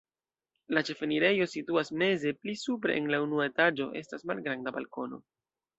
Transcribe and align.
La 0.77 0.81
ĉefenirejo 0.87 1.47
situas 1.51 1.93
meze, 2.03 2.33
pli 2.41 2.57
supre 2.65 2.99
en 3.03 3.13
la 3.15 3.23
unua 3.27 3.49
etaĝo 3.53 3.91
estas 4.05 4.31
malgranda 4.33 4.77
balkono. 4.81 5.27